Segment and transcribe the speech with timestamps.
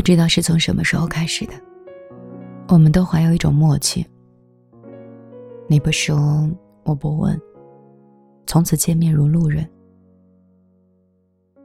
[0.00, 1.52] 不知道是从什么时候开始的，
[2.68, 4.02] 我们都怀有一种默契。
[5.68, 6.50] 你不说，
[6.84, 7.38] 我不问，
[8.46, 9.70] 从此见面如路人。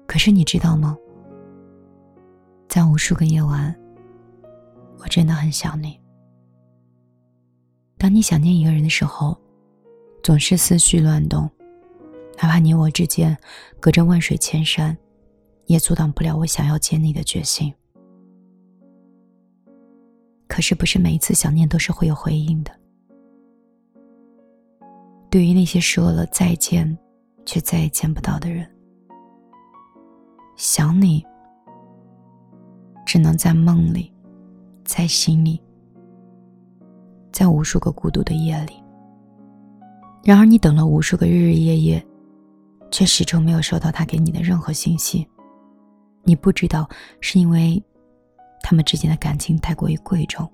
[0.05, 0.97] 可是你知道吗？
[2.67, 3.73] 在无数个夜晚，
[4.97, 5.97] 我真的很想你。
[7.97, 9.37] 当你想念一个人的时候，
[10.21, 11.49] 总是思绪乱动，
[12.41, 13.37] 哪怕你我之间
[13.79, 14.95] 隔着万水千山，
[15.67, 17.73] 也阻挡不了我想要见你的决心。
[20.55, 22.71] 可是，不是每一次想念都是会有回应的。
[25.29, 26.97] 对于那些说了再见，
[27.45, 28.65] 却再也见不到的人，
[30.55, 31.25] 想你，
[33.05, 34.09] 只能在梦里，
[34.85, 35.61] 在心里，
[37.33, 38.81] 在无数个孤独的夜里。
[40.23, 42.07] 然而，你等了无数个日日夜夜，
[42.91, 45.27] 却始终没有收到他给你的任何信息。
[46.23, 47.83] 你不知道，是因为。
[48.67, 50.49] 他们之间的感情太过于贵重，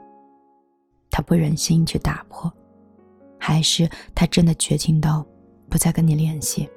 [1.10, 2.52] 他不忍心去打破，
[3.40, 5.26] 还是他真的绝情到
[5.70, 6.70] 不再跟你联系？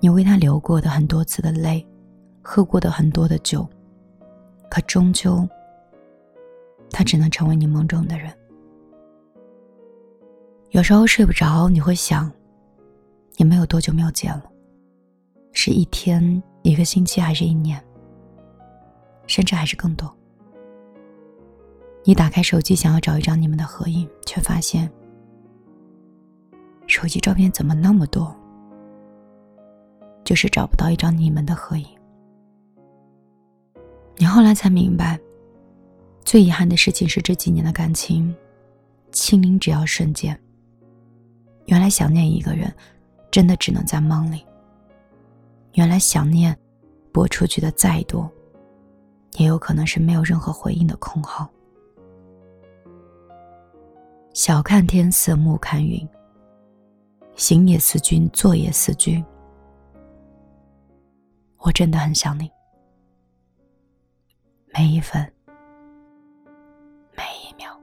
[0.00, 1.84] 你为他流过的很多次的泪，
[2.42, 3.66] 喝过的很多的酒，
[4.70, 5.48] 可终究，
[6.90, 8.30] 他只能成为你梦中的人。
[10.72, 12.30] 有时候睡不着，你会想，
[13.38, 14.44] 你们有多久没有见了？
[15.52, 17.82] 是一天、一个星期，还是一年？
[19.28, 20.12] 甚至还是更多。
[22.02, 24.90] 你打开手机想要找一张你们的合影，却发现
[26.86, 28.34] 手机照片怎么那么多，
[30.24, 31.86] 就是找不到一张你们的合影。
[34.16, 35.20] 你后来才明白，
[36.24, 38.34] 最遗憾的事情是这几年的感情，
[39.12, 40.36] 清零只要瞬间。
[41.66, 42.74] 原来想念一个人，
[43.30, 44.42] 真的只能在梦里。
[45.74, 46.58] 原来想念，
[47.12, 48.28] 拨出去的再多。
[49.38, 51.48] 也有可能是没有任何回应的空号。
[54.34, 56.06] 晓看天色，暮看云。
[57.34, 59.24] 行也思君，坐也思君。
[61.58, 62.50] 我真的很想你，
[64.74, 65.20] 每一分，
[67.16, 67.78] 每一秒。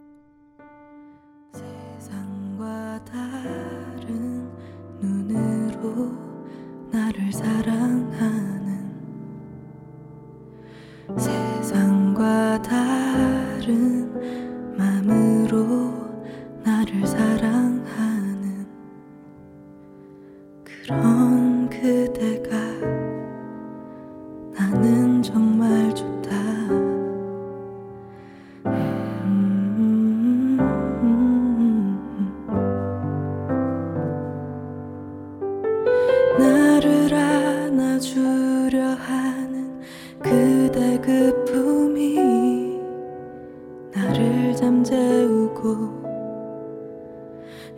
[37.99, 38.19] 주
[38.71, 39.79] 려 하 는
[40.19, 42.79] 그대 그 품이
[43.93, 46.03] 나를 잠재우고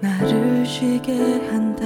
[0.01, 1.85] 나를 쉬게 한다.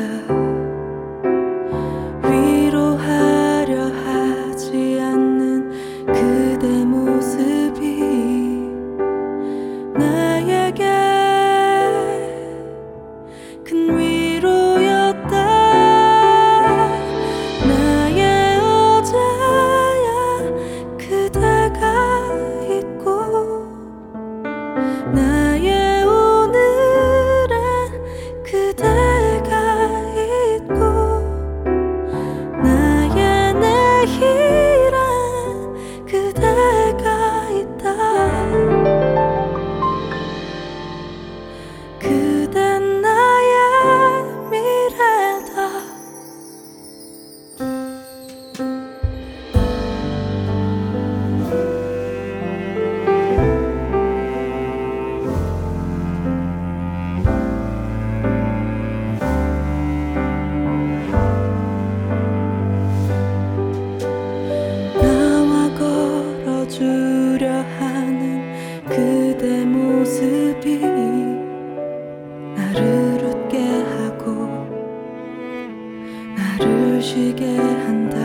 [77.11, 78.17] 쉬게 한다.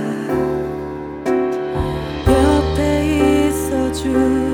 [2.28, 4.45] 옆에 있어줄